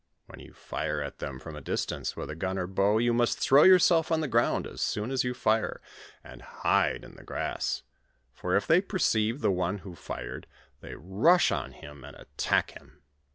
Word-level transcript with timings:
When 0.25 0.39
yon 0.39 0.53
fire 0.53 0.99
at 1.03 1.19
them 1.19 1.37
from 1.37 1.55
a 1.55 1.61
distance 1.61 2.15
with 2.17 2.39
gun 2.39 2.57
or 2.57 2.65
bow 2.65 2.97
von 2.97 3.15
must 3.15 3.37
throw 3.37 3.61
yourself 3.61 4.11
on 4.11 4.19
the 4.19 4.27
ground 4.27 4.65
as 4.65 4.81
soon 4.81 5.11
as 5.11 5.23
you 5.23 5.35
fire, 5.35 5.79
lad 6.25 6.41
hide 6.41 7.03
in 7.03 7.17
the 7.17 7.23
grass; 7.23 7.83
for, 8.33 8.55
if 8.55 8.65
they 8.65 8.81
perceive 8.81 9.41
the 9.41 9.51
one 9.51 9.77
who 9.85 9.93
fired, 9.93 10.47
they 10.79 10.95
rush 10.95 11.51
on 11.51 11.73
him 11.73 12.03
and 12.03 12.15
attack 12.17 12.71
him. 12.71 13.03